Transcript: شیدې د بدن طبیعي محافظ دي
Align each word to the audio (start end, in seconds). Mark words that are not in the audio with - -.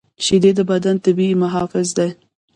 شیدې 0.25 0.51
د 0.55 0.59
بدن 0.71 0.95
طبیعي 1.05 1.35
محافظ 1.43 1.87
دي 1.97 2.09